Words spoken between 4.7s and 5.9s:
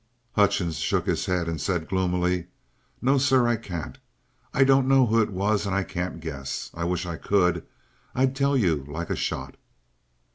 know who it was and I